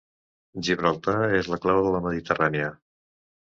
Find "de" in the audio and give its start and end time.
1.89-1.93